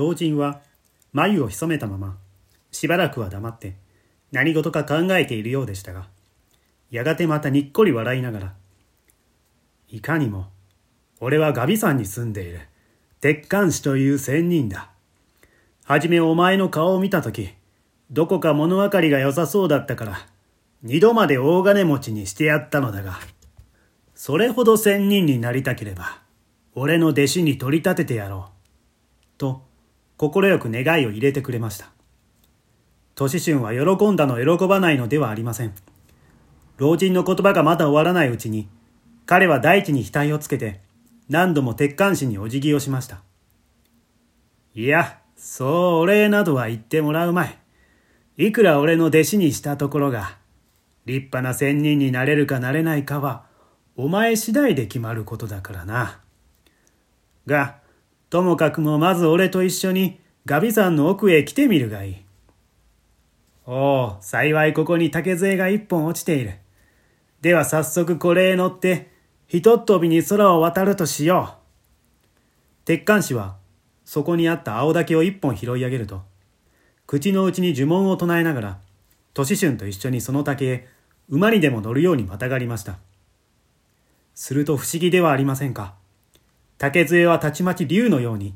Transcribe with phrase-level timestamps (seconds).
[0.00, 0.62] 老人は
[1.12, 2.16] 眉を潜めたまま、
[2.70, 3.76] しばらくは黙って
[4.32, 6.08] 何事か考えているようでしたが、
[6.90, 8.54] やがてまたにっこり笑いながら、
[9.90, 10.46] いかにも、
[11.20, 12.60] 俺はガビ山に住んでいる、
[13.20, 14.90] 鉄管師という仙人だ。
[15.84, 17.50] はじめお前の顔を見たとき、
[18.10, 20.26] どこか物分かりが良さそうだったから、
[20.82, 23.18] 二度まで大金持ちにしてやったのだが、
[24.14, 26.22] それほど仙人になりたければ、
[26.74, 28.60] 俺の弟子に取り立ててやろう。
[29.36, 29.69] と、
[30.28, 31.90] 快く願いを入れてくれました。
[33.14, 35.72] 年春は喜んだの喜ばないのではありません。
[36.76, 38.68] 老人の言葉がまだ終わらないうちに、
[39.24, 40.80] 彼は大地に額をつけて、
[41.30, 43.22] 何度も鉄管師にお辞儀をしました。
[44.74, 45.70] いや、そう
[46.00, 47.58] お礼などは言ってもらうまい。
[48.36, 50.36] いくら俺の弟子にしたところが、
[51.06, 53.46] 立派な仙人になれるかなれないかは、
[53.96, 56.20] お前次第で決まることだからな。
[57.46, 57.79] が、
[58.30, 62.16] ともかくもまず俺と一緒にガビ山の奥へ来てみるがいい。
[63.66, 66.54] おお、幸いここに竹杖が一本落ちている。
[67.40, 69.10] では早速これへ乗って、
[69.48, 72.84] ひとっ飛びに空を渡るとしよう。
[72.84, 73.56] 鉄管師は、
[74.04, 76.22] そこにあった青竹を一本拾い上げると、
[77.06, 78.78] 口の内に呪文を唱えながら、
[79.34, 80.88] 年春と一緒にその竹へ
[81.28, 82.98] 馬にでも乗るようにまたがりました。
[84.34, 85.99] すると不思議ではありませんか。
[86.80, 88.54] 竹杖はたちまち竜のように、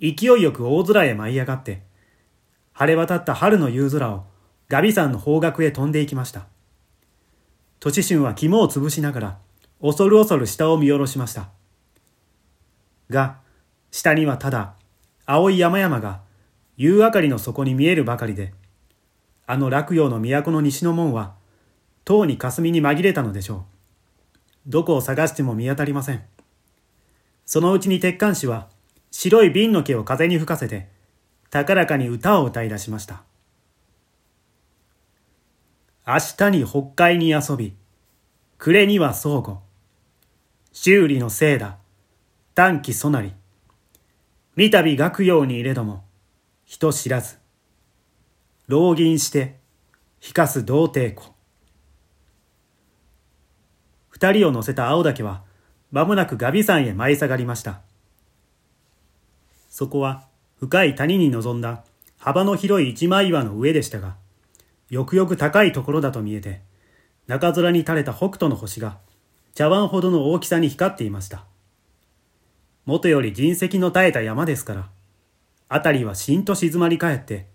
[0.00, 1.82] 勢いよく大空へ舞い上がって、
[2.72, 4.26] 晴れ渡った春の夕空を
[4.68, 6.46] ガビ山の方角へ飛んでいきました。
[7.80, 9.38] 年春は肝を潰しながら、
[9.82, 11.48] 恐る恐る下を見下ろしました。
[13.10, 13.38] が、
[13.90, 14.74] 下にはただ、
[15.26, 16.20] 青い山々が
[16.76, 18.54] 夕明かりの底に見えるばかりで、
[19.48, 21.34] あの落葉の都の西の門は、
[22.04, 23.66] とうに霞に紛れたのでしょ
[24.68, 24.70] う。
[24.70, 26.22] どこを探しても見当たりません。
[27.46, 28.68] そのうちに鉄管師は
[29.10, 30.88] 白い瓶の毛を風に吹かせて
[31.50, 33.22] 高らかに歌を歌い出しました。
[36.04, 37.74] 明日に北海に遊び、
[38.58, 39.58] 暮れには相互。
[40.72, 41.78] 修理のせいだ、
[42.54, 43.32] 短期そなり。
[44.56, 46.04] 三度学用に入れども、
[46.64, 47.38] 人知らず。
[48.66, 49.60] 浪銀して、
[50.26, 51.32] 引かす童貞子。
[54.08, 55.44] 二人を乗せた青岳は、
[55.94, 57.80] まもなくガビ山へ舞い下がりました。
[59.68, 60.24] そこは
[60.58, 61.84] 深い谷に臨んだ
[62.18, 64.16] 幅の広い一枚岩の上でしたが、
[64.90, 66.62] よくよく高いところだと見えて、
[67.28, 68.98] 中空に垂れた北斗の星が
[69.54, 71.44] 茶碗ほどの大きさに光っていました。
[72.86, 74.88] 元より人石の絶えた山ですから、
[75.68, 77.46] 辺りはしんと静まり返って、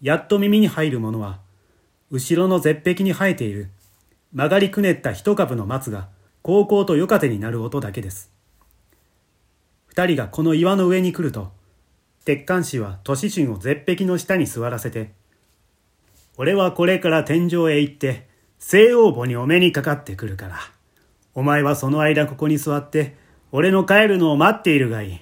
[0.00, 1.38] やっと耳に入るものは、
[2.10, 3.68] 後ろの絶壁に生えている
[4.32, 6.08] 曲がりくねった一株の松が
[6.42, 8.32] 高校と夜風になる音だけです。
[9.86, 11.52] 二人がこの岩の上に来ると、
[12.24, 15.12] 鉄管師は年春を絶壁の下に座らせて、
[16.36, 18.28] 俺はこれから天井へ行って、
[18.58, 20.58] 西王母にお目にかかってくるから、
[21.34, 23.16] お前はその間ここに座って、
[23.50, 25.20] 俺の帰るのを待っているがいい。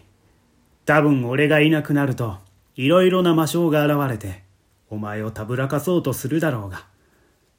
[0.84, 2.38] 多分俺がいなくなると、
[2.74, 4.42] いろいろな魔性が現れて、
[4.90, 6.86] お前をたぶらかそうとするだろうが、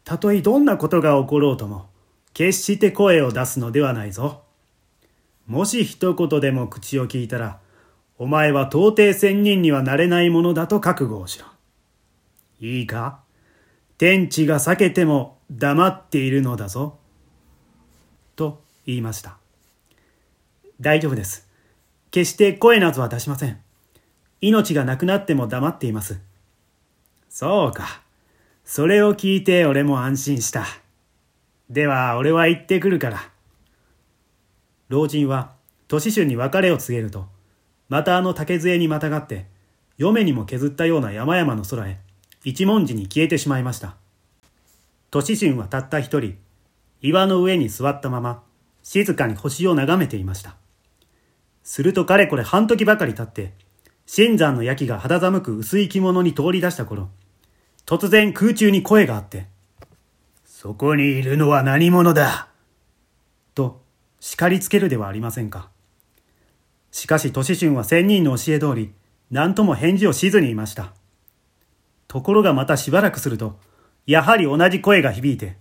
[0.04, 1.90] たとえどんなことが起ころうとも、
[2.38, 4.44] 決して声を出すのではないぞ。
[5.48, 7.60] もし一言でも口を聞いたら、
[8.20, 11.48] お前は到底仙人にはなれないものだと覚悟をしろ。
[12.60, 13.22] いいか？
[13.98, 17.00] 天地が避けても黙っているのだぞ。
[18.36, 19.38] と言いました。
[20.80, 21.48] 大丈夫です。
[22.12, 23.60] 決して声などは出しません。
[24.42, 26.20] 命がなくなっても黙っています。
[27.32, 28.04] そうか。
[28.64, 30.68] それを聞いて俺も安心した。
[31.70, 33.30] では、俺は行ってくるから。
[34.88, 35.52] 老人は、
[35.90, 37.28] 年春に別れを告げると、
[37.90, 39.48] またあの竹杖にまたがって、
[39.98, 42.00] 嫁にも削ったような山々の空へ、
[42.46, 43.96] 一文字に消えてしまいました。
[45.12, 46.38] 年春はたった一人、
[47.02, 48.44] 岩の上に座ったまま、
[48.82, 50.56] 静かに星を眺めていました。
[51.64, 53.52] するとかれこれ半時ばかり経って、
[54.06, 57.10] 新山の焼きが肌寒く薄い着物に通り出した頃、
[57.86, 59.48] 突然空中に声があって、
[60.68, 62.50] そこにいるのは何者だ？
[63.56, 63.82] と
[64.20, 65.70] 叱りつけるではありませんか。
[66.92, 68.92] しかし、年春は仙人の教え通り、
[69.32, 70.92] 何とも返事をしずにいました。
[72.10, 73.58] ところがまたしばらくすると、
[74.06, 75.56] やはり同じ声が響いて、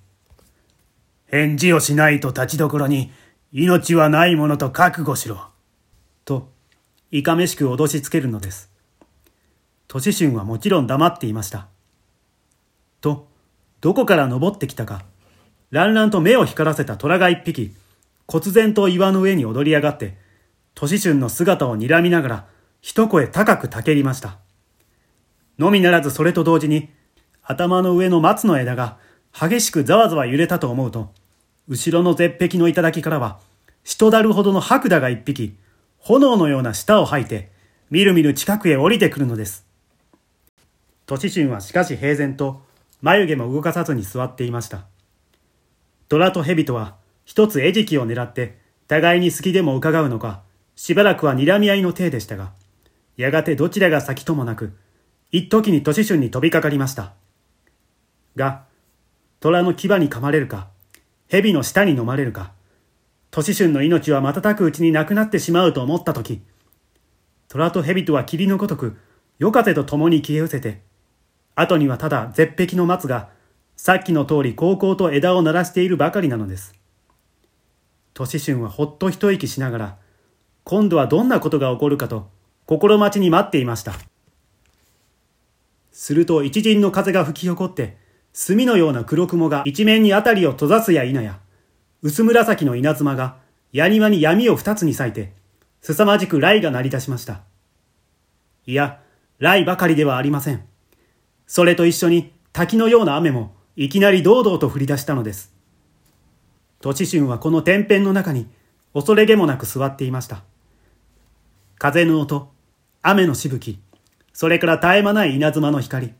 [1.27, 3.13] 返事をしないと立ちどころに、
[3.53, 5.51] 命はないものと覚悟しろ。
[6.25, 6.51] と、
[7.13, 8.73] いかめしく脅しつけるのです。
[9.87, 11.69] 年春はもちろん黙っていました。
[13.01, 13.29] と、
[13.87, 15.05] どこから登ってきたか、
[15.71, 17.73] 乱々と目を光らせた虎が一匹、
[18.27, 20.19] 忽然と岩の上に踊り上がって、
[20.75, 22.47] 年春の姿を睨みながら、
[22.81, 24.39] 一声高くたけりました。
[25.57, 26.89] のみならずそれと同時に、
[27.45, 28.99] 頭の上の松の枝が
[29.33, 31.13] 激しくざわざわ揺れたと思うと、
[31.69, 33.39] 後ろの絶壁の頂からは、
[33.85, 35.57] 人だるほどの白蛇が一匹、
[35.99, 37.53] 炎のような舌を吐いて、
[37.91, 39.65] みるみる近くへ降りてくるのです。
[41.07, 42.66] 都市春はしかし平然と、
[43.03, 44.87] 眉毛も動かさずに座っていました。
[46.09, 48.59] 虎と蛇とは、一つ餌食を狙って、
[48.89, 50.43] 互いに好きでも伺うのか、
[50.77, 52.53] しばらくは睨み合いの体でしたが、
[53.17, 54.73] やがてどちらが先ともなく、
[55.33, 57.15] 一時に都市春に飛びかかりました。
[58.37, 58.65] が、
[59.41, 60.69] 虎の牙に噛まれるか、
[61.29, 62.53] 蛇の舌に飲まれるか、
[63.31, 66.41] 都市春の命は瞬くうちになくなってしまうと思ったとき、
[67.49, 68.97] 虎と蛇とは霧のごとく、
[69.39, 70.83] 夜風と共に消え失せて、
[71.57, 73.31] 後にはただ絶壁の松が、
[73.77, 76.75] さっきの通り高校と枝を鳴らしているばかりなのです。
[78.15, 79.97] 都市春はほっと一息しながら、
[80.65, 82.29] 今度はどんなことが起こるかと、
[82.67, 83.95] 心待ちに待っていました。
[85.93, 87.97] すると一陣の風が吹き起こって、
[88.35, 91.41] 墨のような黒雲が一面に辺りを閉ざすや否や、
[92.03, 93.39] 薄紫の稲妻が
[93.73, 95.33] 矢庭に闇を二つに裂いて、
[95.81, 97.41] 凄まじく雷が鳴り出しました。
[98.67, 99.01] いや、
[99.39, 100.67] 雷ばかりではありません。
[101.47, 105.53] それと一緒に滝のような雨もいきなり堂々と降り出したのです。
[106.81, 108.49] 都市春はこの天辺の中に
[108.95, 110.43] 恐れげもなく座っていました。
[111.79, 112.53] 風の音、
[113.03, 113.79] 雨のしぶき、
[114.33, 116.15] それから絶え間ない稲妻の光。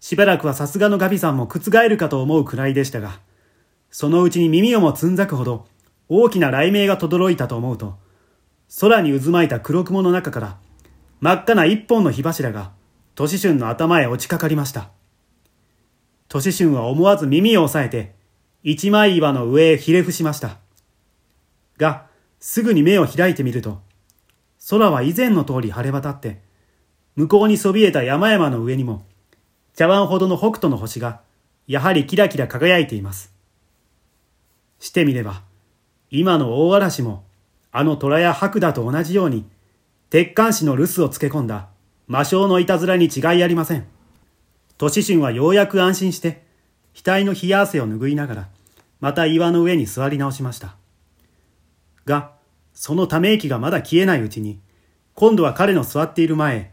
[0.00, 3.20] しばらくはさすがのガビさんも覆るかと思うくらいでしたが、
[3.90, 5.66] そのうちに耳をもつんざくほど
[6.08, 7.94] 大きな雷鳴が轟いたと思うと、
[8.80, 10.58] 空に渦巻いた黒雲の中から
[11.20, 12.72] 真っ赤な一本の火柱が
[13.14, 14.90] 都市春の頭へ落ちかかりました。
[16.28, 18.14] 都市春は思わず耳を押さえて
[18.64, 20.58] 一枚岩の上へひれ伏しました。
[21.78, 22.06] が、
[22.38, 23.80] すぐに目を開いてみると、
[24.70, 26.40] 空は以前の通り晴れ渡って、
[27.16, 29.04] 向こうにそびえた山々の上にも、
[29.74, 31.20] 茶碗ほどの北斗の星が、
[31.66, 33.34] やはりキラキラ輝いています。
[34.78, 35.42] してみれば、
[36.10, 37.24] 今の大嵐も、
[37.72, 39.44] あの虎や白蛇と同じように、
[40.08, 41.68] 鉄管師の留守をつけ込んだ
[42.06, 43.86] 魔性のいたずらに違いありません。
[44.78, 46.44] 都市神はようやく安心して、
[46.94, 48.48] 額の冷や汗を拭いながら、
[49.00, 50.76] また岩の上に座り直しました。
[52.04, 52.32] が、
[52.74, 54.58] そのため息がまだ消えないうちに、
[55.14, 56.72] 今度は彼の座っている前、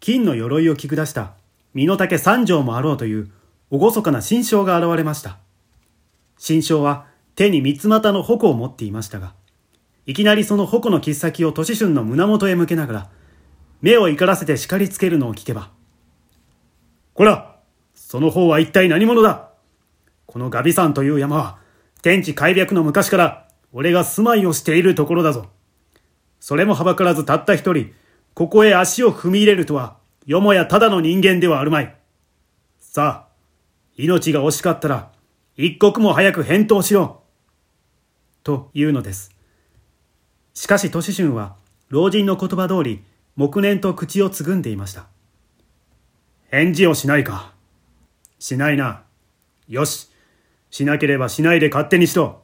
[0.00, 1.34] 金の鎧を着下した
[1.74, 3.30] 身の丈三丈もあろうという
[3.70, 5.38] 厳かな新章が現れました。
[6.38, 9.34] 新章は手に三つ股の矛を持っていましたが、
[10.04, 13.10] いきなりその矛の切っ先を年春の胸元へ向けながら、
[13.82, 15.70] 目を怒らせて叱りつけるのを聞けば、
[17.12, 17.56] こら
[17.94, 19.50] その方は一体何者だ？
[20.26, 21.58] このガビ山という山は、
[22.00, 25.50] 天地開闢の昔から俺が住まいをしているところだぞ。
[26.40, 27.92] それもはばからずたった一人、
[28.34, 31.96] ここへ足を踏み入れるとは、よもやただの人間ではあるまい。
[32.78, 33.32] さあ、
[33.96, 35.12] 命が惜しかったら、
[35.56, 37.22] 一刻も早く返答しろ。
[38.42, 39.30] というのです。
[40.54, 41.56] しかし、都市春は、
[41.88, 43.02] 老人の言葉通り、
[43.36, 45.06] 黙念と口をつぐんでいました。
[46.50, 47.52] 返事をしないか。
[48.38, 49.04] しないな。
[49.68, 50.10] よし。
[50.70, 52.42] しなければしないで勝手にしろ。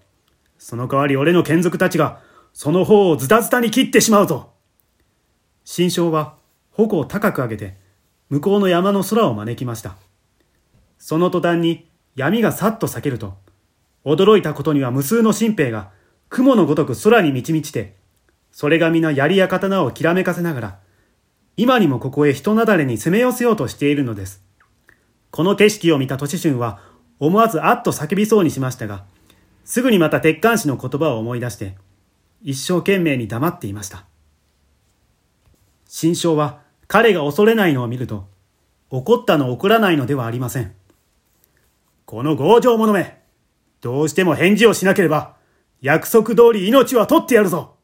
[0.58, 2.20] その代わり俺の眷属たちが、
[2.53, 4.53] その方をズタズタに切ってしまうぞ。
[5.65, 6.36] 新章は
[6.70, 7.77] 矛を高く上げて
[8.31, 9.96] 向こうの山の空を招きました。
[10.98, 13.36] その途端に闇がさっと裂けると、
[14.05, 15.91] 驚いたことには無数の新兵が
[16.29, 17.96] 雲のごとく空に満ち満ちて、
[18.51, 20.79] それが皆槍や刀をきらめかせながら、
[21.58, 24.44] 今にもここへ人なだれに攻め寄せようとしているのです。
[25.32, 26.79] この景色を見た都市春は
[27.19, 29.05] 思わずあっと叫びそうにしましたが、
[29.65, 31.77] すぐにまた鉄管師の言葉を思い出して、
[32.44, 34.05] 一生懸命に黙っていました。
[35.88, 38.29] 新章は彼が恐れないのを見ると、
[38.91, 40.72] 怒ったの怒らないのではありません。
[42.06, 43.20] この強情者め、
[43.81, 45.34] どうしても返事をしなければ、
[45.81, 47.74] 約束通り命は取ってやるぞ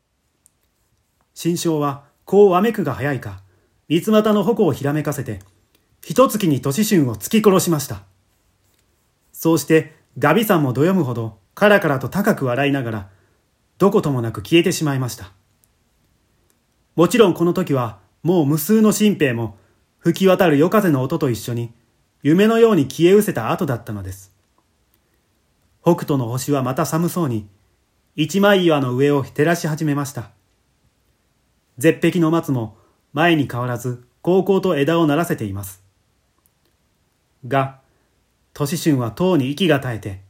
[1.34, 3.42] 新章は、こうわめくが早いか、
[3.88, 5.40] 三つ股の矛をひらめかせて、
[6.02, 8.02] 一月に年春を突き殺しました。
[9.32, 13.10] そうして、ガビさんもどよむほど、カラカラと高く笑いながら、
[13.78, 15.32] どこともなく消えてしまいました。
[16.96, 19.56] もちろんこの時はもう無数の新兵も
[19.98, 21.72] 吹き渡る夜風の音と一緒に
[22.22, 24.32] 夢のように消え失せた後だったのです。
[25.82, 27.48] 北斗の星はまた寒そうに
[28.14, 30.30] 一枚岩の上を照らし始めました。
[31.78, 32.78] 絶壁の松も
[33.14, 35.82] 前に変わらず高校と枝を鳴らせています。
[37.46, 37.78] が、
[38.52, 40.20] 年春はとうに息が絶えて、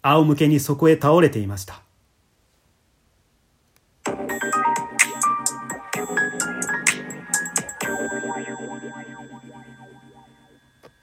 [0.00, 1.82] 仰向けにそこへ倒れていました。